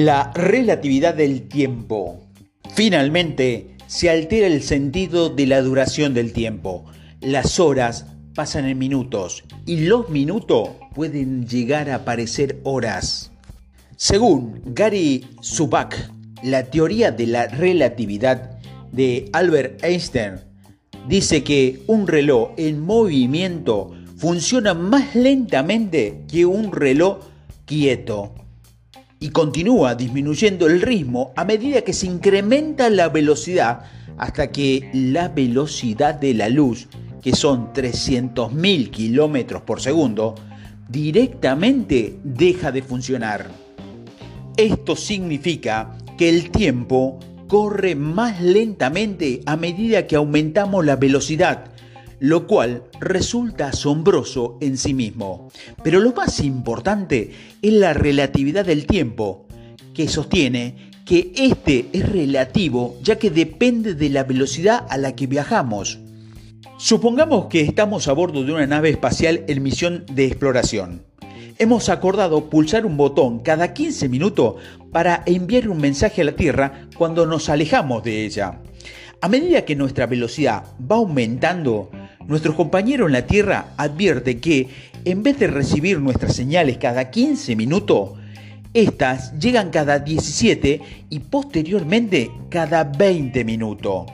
[0.00, 2.20] La relatividad del tiempo.
[2.72, 6.84] Finalmente, se altera el sentido de la duración del tiempo.
[7.20, 13.32] Las horas pasan en minutos y los minutos pueden llegar a parecer horas.
[13.96, 16.12] Según Gary Subak,
[16.44, 18.56] la teoría de la relatividad
[18.92, 20.34] de Albert Einstein
[21.08, 27.18] dice que un reloj en movimiento funciona más lentamente que un reloj
[27.66, 28.32] quieto
[29.20, 33.80] y continúa disminuyendo el ritmo a medida que se incrementa la velocidad
[34.16, 36.88] hasta que la velocidad de la luz,
[37.22, 40.34] que son 300.000 kilómetros por segundo,
[40.88, 43.46] directamente deja de funcionar.
[44.56, 51.72] Esto significa que el tiempo corre más lentamente a medida que aumentamos la velocidad,
[52.20, 55.50] lo cual resulta asombroso en sí mismo.
[55.82, 57.30] Pero lo más importante
[57.62, 59.46] es la relatividad del tiempo,
[59.94, 65.26] que sostiene que este es relativo ya que depende de la velocidad a la que
[65.26, 65.98] viajamos.
[66.76, 71.02] Supongamos que estamos a bordo de una nave espacial en misión de exploración.
[71.58, 74.56] Hemos acordado pulsar un botón cada 15 minutos
[74.92, 78.60] para enviar un mensaje a la Tierra cuando nos alejamos de ella.
[79.20, 81.90] A medida que nuestra velocidad va aumentando,
[82.28, 84.68] nuestro compañero en la Tierra advierte que
[85.04, 88.10] en vez de recibir nuestras señales cada 15 minutos,
[88.74, 94.06] estas llegan cada 17 y posteriormente cada 20 minutos.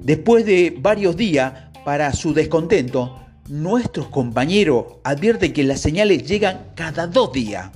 [0.00, 1.52] Después de varios días,
[1.84, 7.70] para su descontento, nuestros compañeros advierten que las señales llegan cada dos días.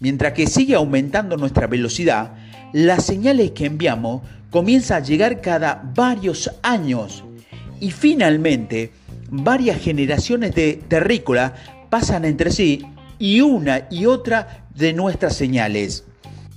[0.00, 2.34] Mientras que sigue aumentando nuestra velocidad,
[2.72, 7.22] las señales que enviamos comienzan a llegar cada varios años.
[7.80, 8.90] Y finalmente,
[9.30, 11.52] varias generaciones de terrícolas
[11.88, 12.86] pasan entre sí
[13.18, 16.04] y una y otra de nuestras señales.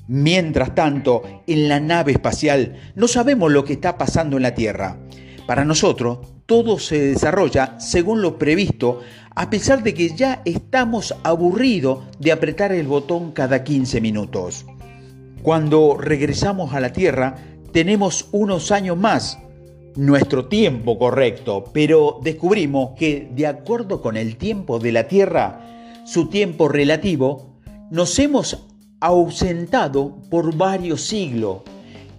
[0.08, 4.98] Mientras tanto, en la nave espacial no sabemos lo que está pasando en la Tierra.
[5.48, 9.02] Para nosotros, todo se desarrolla según lo previsto,
[9.36, 14.66] a pesar de que ya estamos aburridos de apretar el botón cada 15 minutos.
[15.42, 17.36] Cuando regresamos a la Tierra,
[17.72, 19.40] tenemos unos años más
[19.96, 26.28] nuestro tiempo correcto, pero descubrimos que de acuerdo con el tiempo de la Tierra, su
[26.28, 27.58] tiempo relativo,
[27.92, 28.66] nos hemos
[29.00, 31.62] ausentado por varios siglos.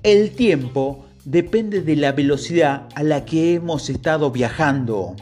[0.02, 5.16] El tiempo depende de la velocidad a la que hemos estado viajando.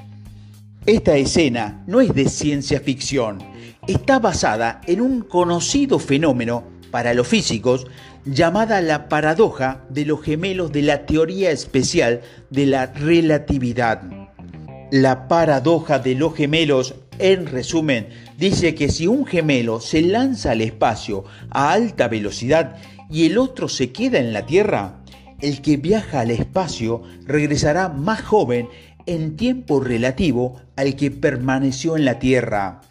[0.85, 3.39] Esta escena no es de ciencia ficción,
[3.87, 7.89] está basada en un conocido fenómeno para los físicos
[8.25, 12.21] llamada la paradoja de los gemelos de la teoría especial
[12.51, 14.03] de la relatividad.
[14.93, 18.09] La paradoja de los gemelos, en resumen,
[18.39, 22.77] dice que si un gemelo se lanza al espacio a alta velocidad
[23.11, 25.01] y el otro se queda en la Tierra,
[25.41, 28.69] el que viaja al espacio regresará más joven
[29.07, 32.83] en tiempo relativo al que permaneció en la Tierra.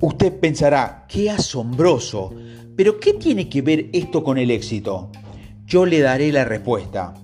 [0.00, 2.34] Usted pensará, qué asombroso,
[2.76, 5.10] pero ¿qué tiene que ver esto con el éxito?
[5.66, 7.14] Yo le daré la respuesta.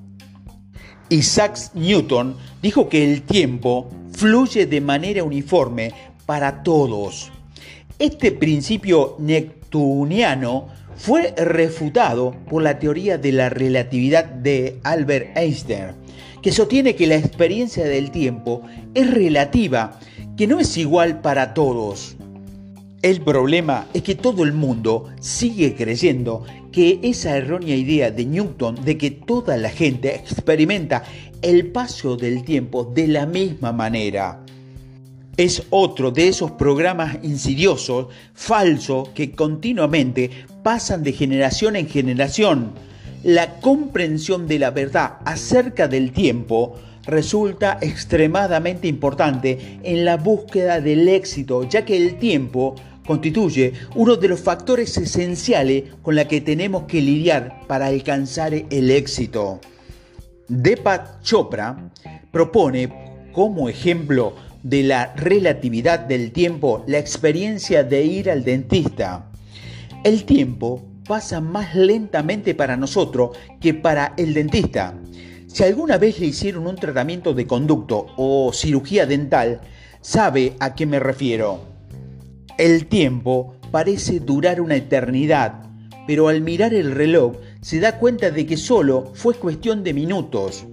[1.08, 5.92] Isaac Newton dijo que el tiempo fluye de manera uniforme
[6.24, 7.32] para todos.
[7.98, 15.96] Este principio neptuniano fue refutado por la teoría de la relatividad de Albert Einstein,
[16.42, 18.62] que sostiene que la experiencia del tiempo
[18.94, 19.98] es relativa,
[20.36, 22.16] que no es igual para todos.
[23.02, 28.84] El problema es que todo el mundo sigue creyendo que esa errónea idea de Newton
[28.84, 31.04] de que toda la gente experimenta
[31.40, 34.44] el paso del tiempo de la misma manera.
[35.38, 40.30] Es otro de esos programas insidiosos, falsos, que continuamente
[40.62, 42.72] pasan de generación en generación.
[43.24, 46.74] La comprensión de la verdad acerca del tiempo
[47.06, 52.74] resulta extremadamente importante en la búsqueda del éxito, ya que el tiempo
[53.10, 58.88] constituye uno de los factores esenciales con la que tenemos que lidiar para alcanzar el
[58.92, 59.60] éxito.
[60.46, 61.90] Deepak Chopra
[62.30, 69.28] propone como ejemplo de la relatividad del tiempo la experiencia de ir al dentista.
[70.04, 74.94] El tiempo pasa más lentamente para nosotros que para el dentista.
[75.48, 79.62] Si alguna vez le hicieron un tratamiento de conducto o cirugía dental,
[80.00, 81.69] sabe a qué me refiero.
[82.60, 85.62] El tiempo parece durar una eternidad,
[86.06, 90.66] pero al mirar el reloj se da cuenta de que solo fue cuestión de minutos.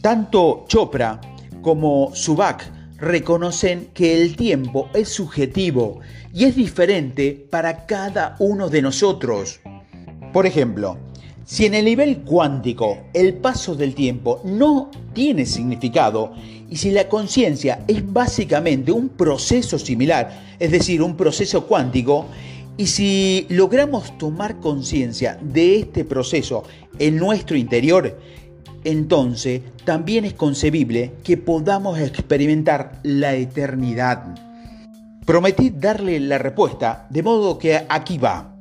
[0.00, 1.20] Tanto Chopra
[1.62, 6.00] como Subak reconocen que el tiempo es subjetivo
[6.34, 9.60] y es diferente para cada uno de nosotros.
[10.32, 10.98] Por ejemplo,
[11.44, 16.32] si en el nivel cuántico el paso del tiempo no tiene significado
[16.68, 22.26] y si la conciencia es básicamente un proceso similar, es decir, un proceso cuántico,
[22.76, 26.64] y si logramos tomar conciencia de este proceso
[26.98, 28.18] en nuestro interior,
[28.84, 34.34] entonces también es concebible que podamos experimentar la eternidad.
[35.24, 38.56] Prometí darle la respuesta, de modo que aquí va.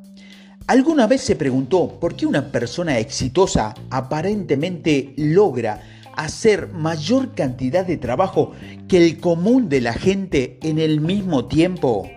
[0.68, 5.80] ¿Alguna vez se preguntó por qué una persona exitosa aparentemente logra
[6.18, 8.52] hacer mayor cantidad de trabajo
[8.88, 12.10] que el común de la gente en el mismo tiempo?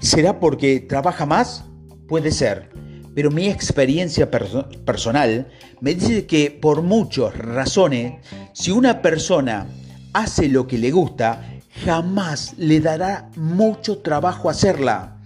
[0.00, 1.64] ¿Será porque trabaja más?
[2.08, 2.68] Puede ser,
[3.14, 5.48] pero mi experiencia personal
[5.80, 8.14] me dice que por muchas razones,
[8.52, 9.66] si una persona
[10.12, 15.18] hace lo que le gusta, jamás le dará mucho trabajo hacerla.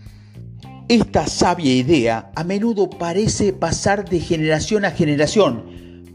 [0.88, 5.64] Esta sabia idea a menudo parece pasar de generación a generación,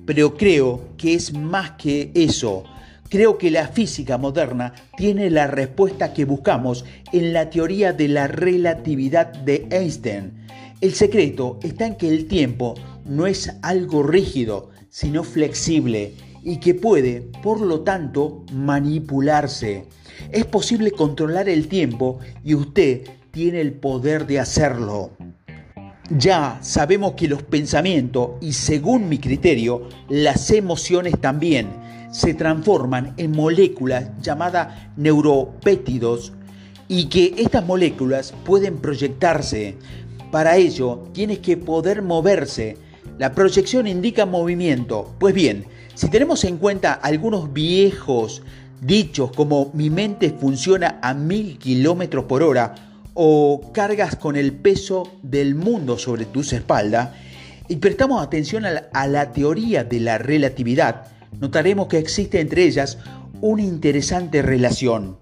[0.06, 2.64] pero creo que es más que eso.
[3.10, 8.28] Creo que la física moderna tiene la respuesta que buscamos en la teoría de la
[8.28, 10.34] relatividad de Einstein.
[10.82, 16.14] El secreto está en que el tiempo no es algo rígido, sino flexible
[16.44, 19.86] y que puede, por lo tanto, manipularse.
[20.32, 23.02] Es posible controlar el tiempo y usted
[23.32, 25.12] tiene el poder de hacerlo.
[26.10, 31.70] Ya sabemos que los pensamientos y según mi criterio, las emociones también
[32.12, 36.34] se transforman en moléculas llamadas neuropéptidos
[36.90, 39.78] y que estas moléculas pueden proyectarse.
[40.30, 42.78] Para ello tienes que poder moverse.
[43.18, 45.16] La proyección indica movimiento.
[45.20, 45.66] Pues bien,
[45.96, 48.44] si tenemos en cuenta algunos viejos
[48.82, 55.12] dichos como mi mente funciona a mil kilómetros por hora o cargas con el peso
[55.22, 57.10] del mundo sobre tus espaldas
[57.68, 61.08] y prestamos atención a la, teoría de la relatividad,
[61.40, 62.98] notaremos que existe entre ellas
[63.42, 65.18] una interesante relación.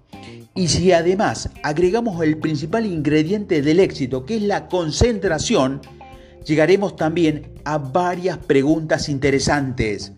[0.54, 5.80] Y si además agregamos el principal ingrediente del éxito, que es la concentración,
[6.44, 10.12] llegaremos también a varias preguntas interesantes.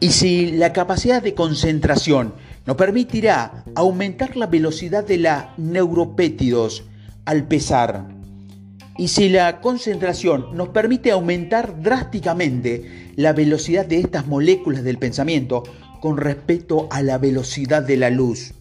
[0.00, 2.32] Y si la capacidad de concentración
[2.64, 6.84] nos permitirá aumentar la velocidad de la neuropétidos,
[7.26, 8.08] al pesar.
[8.96, 15.64] Y si la concentración nos permite aumentar drásticamente la velocidad de estas moléculas del pensamiento
[16.00, 18.54] con respecto a la velocidad de la luz,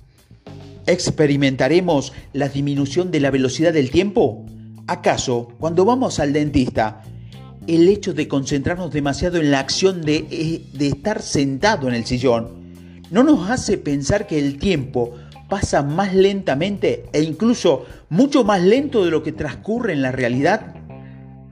[0.86, 4.46] ¿experimentaremos la disminución de la velocidad del tiempo?
[4.88, 7.02] ¿Acaso, cuando vamos al dentista,
[7.68, 12.66] el hecho de concentrarnos demasiado en la acción de, eh, estar sentado en el sillón
[13.10, 15.16] no nos hace pensar que el tiempo
[15.50, 20.76] pasa más lentamente e incluso mucho más lento de lo que transcurre en la realidad?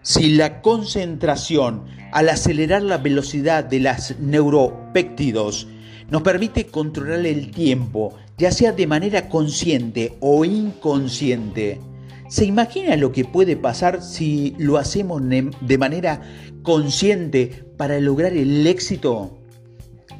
[0.01, 5.67] Si la concentración al acelerar la velocidad de las neuropéptidos
[6.09, 11.79] nos permite controlar el tiempo, ya sea de manera consciente o inconsciente,
[12.27, 16.21] ¿se imagina lo que puede pasar si lo hacemos de manera
[16.61, 19.42] consciente para lograr el éxito?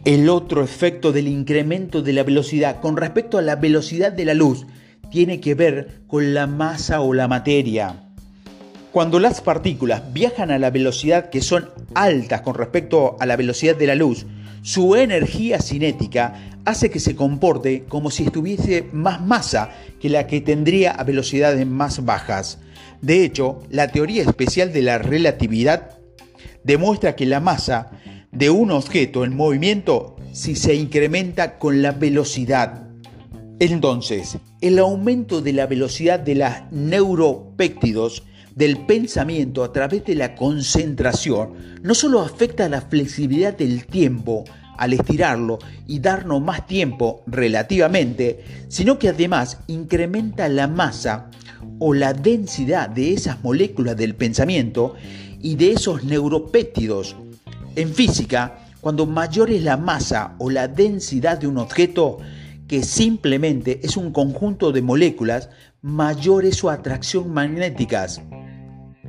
[0.05, 4.33] El otro efecto del incremento de la velocidad con respecto a la velocidad de la
[4.33, 4.65] luz
[5.09, 8.03] tiene que ver con la masa o la materia.
[8.91, 13.77] Cuando las partículas viajan a la velocidad que son altas con respecto a la velocidad
[13.77, 14.25] de la luz,
[14.61, 19.69] su energía cinética hace que se comporte como si estuviese más masa
[20.01, 22.59] que la que tendría a velocidades más bajas.
[23.01, 25.91] De hecho, la teoría especial de la relatividad
[26.65, 27.91] demuestra que la masa
[28.33, 32.87] de un objeto en movimiento si se incrementa con la velocidad.
[33.59, 38.23] Entonces, el aumento de la velocidad de las neuropéptidos
[38.55, 44.43] del pensamiento a través de la concentración no solo afecta la flexibilidad del tiempo
[44.77, 51.29] al estirarlo y darnos más tiempo relativamente, sino que además incrementa la masa
[51.77, 54.95] o la densidad de esas moléculas del pensamiento
[55.41, 57.15] y de esos neuropéptidos
[57.75, 62.17] en física, cuando mayor es la masa o la densidad de un objeto,
[62.67, 65.49] que simplemente es un conjunto de moléculas,
[65.81, 68.07] mayor es su atracción magnética.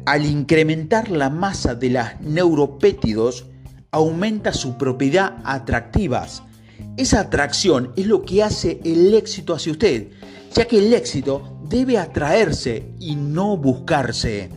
[0.07, 3.47] Al incrementar la masa de las neuropéptidos,
[3.91, 6.43] aumenta su propiedad atractivas.
[6.97, 10.09] Esa atracción es lo que hace el éxito hacia usted,
[10.53, 14.51] ya que el éxito debe atraerse y no buscarse.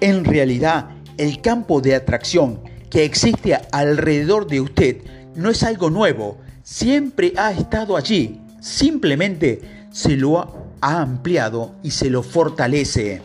[0.00, 2.60] En realidad, el campo de atracción
[2.90, 4.96] que existe alrededor de usted
[5.34, 10.38] no es algo nuevo, siempre ha estado allí, simplemente se lo
[10.80, 13.22] ha ampliado y se lo fortalece.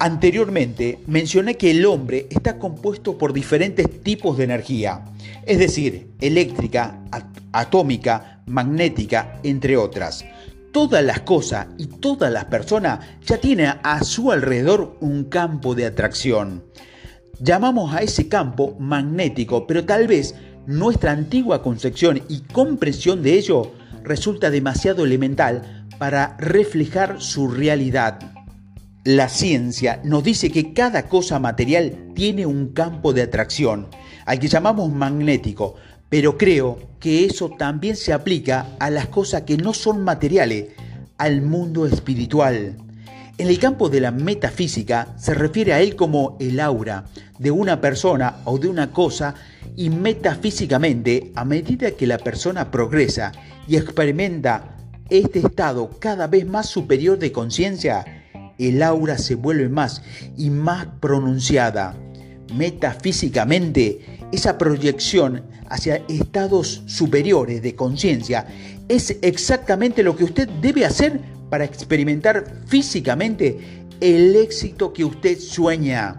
[0.00, 5.04] Anteriormente mencioné que el hombre está compuesto por diferentes tipos de energía,
[5.44, 7.00] es decir, eléctrica,
[7.52, 10.24] atómica, magnética, entre otras.
[10.72, 15.86] Todas las cosas y todas las personas ya tienen a su alrededor un campo de
[15.86, 16.62] atracción.
[17.40, 20.34] Llamamos a ese campo magnético, pero tal vez
[20.66, 28.18] nuestra antigua concepción y comprensión de ello resulta demasiado elemental para reflejar su realidad.
[29.04, 33.86] La ciencia nos dice que cada cosa material tiene un campo de atracción,
[34.26, 35.76] al que llamamos magnético,
[36.08, 40.70] pero creo que eso también se aplica a las cosas que no son materiales,
[41.18, 42.76] al mundo espiritual.
[43.38, 47.04] En el campo de la metafísica se refiere a él como el aura
[47.38, 49.36] de una persona o de una cosa
[49.76, 53.30] y metafísicamente, a medida que la persona progresa
[53.68, 54.76] y experimenta
[55.08, 58.04] este estado cada vez más superior de conciencia,
[58.58, 60.02] el aura se vuelve más
[60.36, 61.96] y más pronunciada.
[62.56, 68.48] Metafísicamente, esa proyección hacia estados superiores de conciencia
[68.88, 73.58] es exactamente lo que usted debe hacer para experimentar físicamente
[74.00, 76.18] el éxito que usted sueña.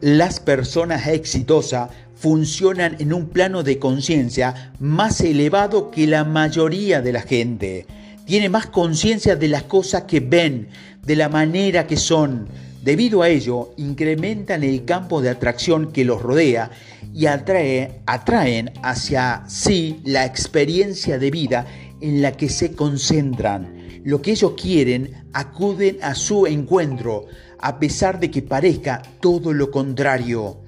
[0.00, 7.12] Las personas exitosas funcionan en un plano de conciencia más elevado que la mayoría de
[7.12, 7.86] la gente.
[8.26, 10.68] Tiene más conciencia de las cosas que ven,
[11.04, 12.48] de la manera que son.
[12.82, 16.70] Debido a ello, incrementan el campo de atracción que los rodea
[17.14, 21.66] y atrae, atraen hacia sí la experiencia de vida
[22.00, 23.79] en la que se concentran.
[24.02, 27.26] Lo que ellos quieren acuden a su encuentro,
[27.58, 30.62] a pesar de que parezca todo lo contrario.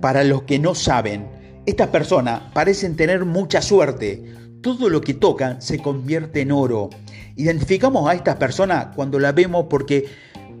[0.00, 1.28] Para los que no saben,
[1.66, 4.24] estas personas parecen tener mucha suerte.
[4.60, 6.90] Todo lo que tocan se convierte en oro.
[7.36, 10.06] Identificamos a estas personas cuando la vemos porque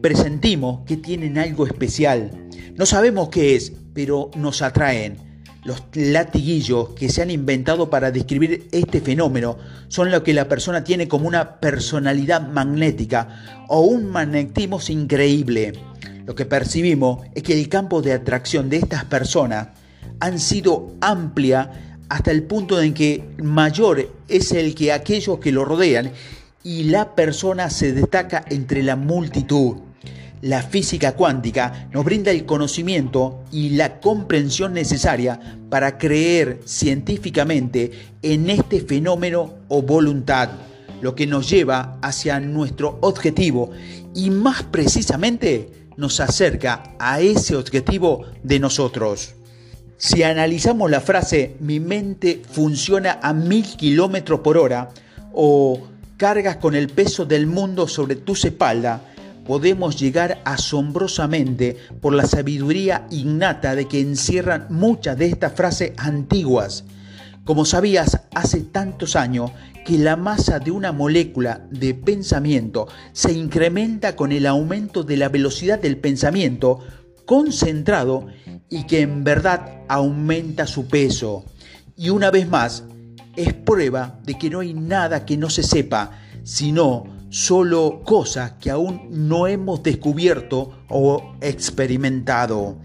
[0.00, 2.30] presentimos que tienen algo especial.
[2.76, 5.33] No sabemos qué es, pero nos atraen.
[5.64, 9.56] Los latiguillos que se han inventado para describir este fenómeno
[9.88, 15.72] son lo que la persona tiene como una personalidad magnética o un magnetismo increíble.
[16.26, 19.68] Lo que percibimos es que el campo de atracción de estas personas
[20.20, 25.64] han sido amplia hasta el punto en que mayor es el que aquellos que lo
[25.64, 26.12] rodean
[26.62, 29.76] y la persona se destaca entre la multitud.
[30.44, 38.50] La física cuántica nos brinda el conocimiento y la comprensión necesaria para creer científicamente en
[38.50, 40.50] este fenómeno o voluntad,
[41.00, 43.70] lo que nos lleva hacia nuestro objetivo
[44.14, 49.36] y más precisamente nos acerca a ese objetivo de nosotros.
[49.96, 54.90] Si analizamos la frase mi mente funciona a mil kilómetros por hora
[55.32, 55.80] o
[56.18, 59.00] cargas con el peso del mundo sobre tus espaldas,
[59.44, 66.84] podemos llegar asombrosamente por la sabiduría innata de que encierran muchas de estas frases antiguas.
[67.44, 69.50] Como sabías hace tantos años
[69.84, 75.28] que la masa de una molécula de pensamiento se incrementa con el aumento de la
[75.28, 76.80] velocidad del pensamiento
[77.26, 78.26] concentrado
[78.70, 81.44] y que en verdad aumenta su peso.
[81.96, 82.84] Y una vez más,
[83.36, 86.12] es prueba de que no hay nada que no se sepa,
[86.44, 92.78] sino solo cosas que aún no hemos descubierto o experimentado.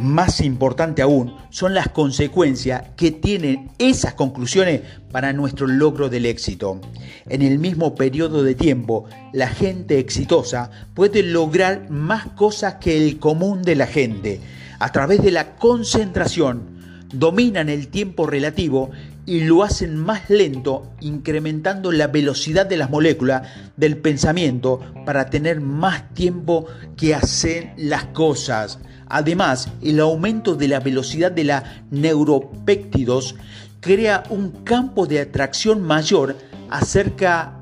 [0.00, 4.80] Más importante aún son las consecuencias que tienen esas conclusiones
[5.12, 6.80] para nuestro logro del éxito.
[7.28, 13.18] En el mismo periodo de tiempo, la gente exitosa puede lograr más cosas que el
[13.18, 14.40] común de la gente.
[14.78, 16.78] A través de la concentración,
[17.12, 18.92] dominan el tiempo relativo
[19.26, 25.60] y lo hacen más lento, incrementando la velocidad de las moléculas del pensamiento para tener
[25.60, 26.66] más tiempo
[26.96, 28.78] que hacer las cosas.
[29.06, 33.36] Además, el aumento de la velocidad de la neuropéptidos
[33.80, 36.36] crea un campo de atracción mayor
[36.70, 37.60] acerca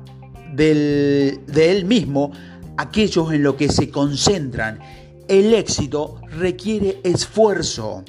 [0.53, 2.31] de él mismo,
[2.77, 4.79] aquellos en lo que se concentran.
[5.27, 8.03] El éxito requiere esfuerzo.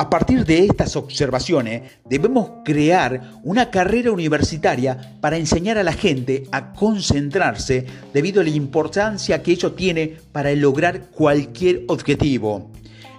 [0.00, 6.44] A partir de estas observaciones, debemos crear una carrera universitaria para enseñar a la gente
[6.52, 12.70] a concentrarse debido a la importancia que ello tiene para lograr cualquier objetivo.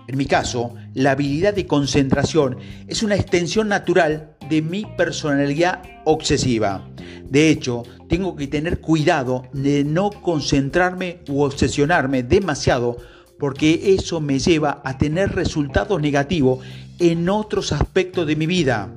[0.08, 2.58] En mi caso, la habilidad de concentración
[2.88, 6.90] es una extensión natural de mi personalidad obsesiva.
[7.30, 12.98] De hecho, tengo que tener cuidado de no concentrarme u obsesionarme demasiado
[13.40, 16.60] porque eso me lleva a tener resultados negativos
[17.00, 18.94] en otros aspectos de mi vida.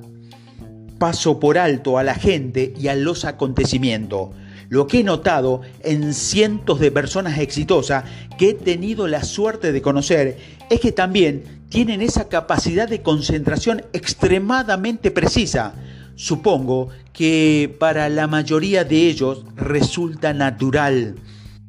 [0.99, 4.29] Paso por alto a la gente y a los acontecimientos.
[4.69, 8.05] Lo que he notado en cientos de personas exitosas
[8.37, 10.37] que he tenido la suerte de conocer
[10.69, 15.73] es que también tienen esa capacidad de concentración extremadamente precisa.
[16.15, 21.15] Supongo que para la mayoría de ellos resulta natural.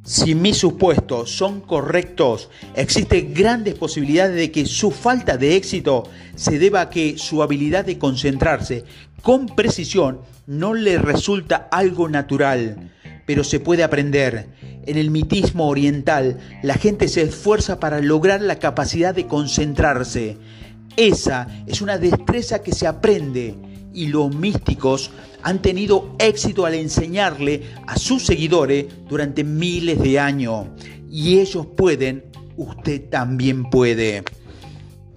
[0.04, 6.02] Si mis supuestos son correctos, existen grandes posibilidades de que su falta de éxito
[6.34, 8.84] se deba a que su habilidad de concentrarse
[9.22, 12.92] con precisión no le resulta algo natural,
[13.24, 14.48] pero se puede aprender.
[14.84, 20.36] En el mitismo oriental, la gente se esfuerza para lograr la capacidad de concentrarse.
[20.98, 23.54] Esa es una destreza que se aprende
[23.94, 25.12] y los místicos
[25.44, 30.66] han tenido éxito al enseñarle a sus seguidores durante miles de años.
[31.10, 32.24] Y ellos pueden,
[32.56, 34.24] usted también puede.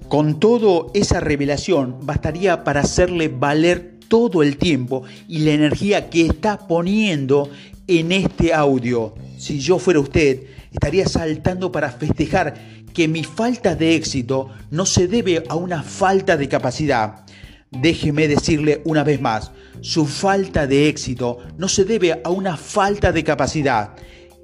[0.10, 6.26] Con todo, esa revelación bastaría para hacerle valer todo el tiempo y la energía que
[6.26, 7.50] está poniendo
[7.88, 9.16] en este audio.
[9.38, 10.44] Si yo fuera usted,
[10.74, 12.54] estaría saltando para festejar
[12.94, 17.27] que mi falta de éxito no se debe a una falta de capacidad,
[17.72, 23.12] Déjeme decirle una vez más, su falta de éxito no se debe a una falta
[23.12, 23.94] de capacidad.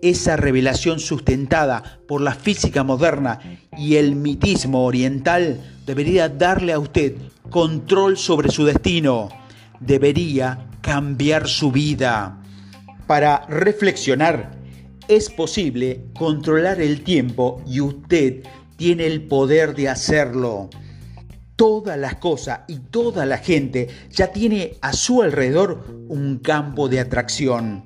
[0.02, 3.40] Esa revelación sustentada por la física moderna
[3.78, 7.16] y el mitismo oriental debería darle a usted
[7.50, 9.30] control sobre su destino.
[9.80, 12.42] Debería cambiar su vida.
[13.08, 14.52] Para reflexionar,
[15.08, 18.44] es posible controlar el tiempo y usted
[18.76, 20.70] tiene el poder de hacerlo
[21.56, 27.00] todas las cosas y toda la gente ya tiene a su alrededor un campo de
[27.00, 27.84] atracción.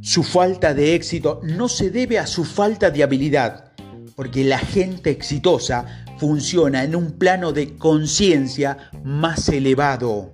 [0.00, 3.72] Su falta de éxito no se debe a su falta de habilidad,
[4.14, 10.32] porque la gente exitosa funciona en un plano de conciencia más elevado.